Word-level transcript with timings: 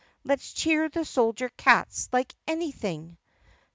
Let 0.23 0.41
's 0.41 0.51
cheer 0.53 0.89
the 0.89 1.05
soldier 1.05 1.49
cats 1.57 2.09
like 2.11 2.33
anything! 2.47 3.19